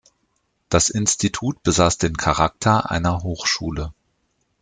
Das 0.67 0.89
Institut 0.89 1.61
besaß 1.61 1.99
den 1.99 2.17
Charakter 2.17 2.89
einer 2.89 3.21
Hochschule. 3.21 3.93